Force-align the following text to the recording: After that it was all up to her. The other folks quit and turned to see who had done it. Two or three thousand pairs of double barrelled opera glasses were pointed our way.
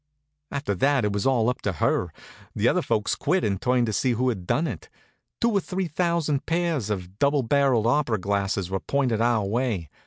After 0.49 0.73
that 0.73 1.05
it 1.05 1.13
was 1.13 1.27
all 1.27 1.47
up 1.47 1.61
to 1.61 1.73
her. 1.73 2.11
The 2.55 2.67
other 2.67 2.81
folks 2.81 3.13
quit 3.13 3.43
and 3.43 3.61
turned 3.61 3.85
to 3.85 3.93
see 3.93 4.13
who 4.13 4.29
had 4.29 4.47
done 4.47 4.65
it. 4.65 4.89
Two 5.39 5.51
or 5.51 5.59
three 5.59 5.87
thousand 5.87 6.47
pairs 6.47 6.89
of 6.89 7.19
double 7.19 7.43
barrelled 7.43 7.85
opera 7.85 8.17
glasses 8.17 8.71
were 8.71 8.79
pointed 8.79 9.21
our 9.21 9.45
way. 9.45 9.91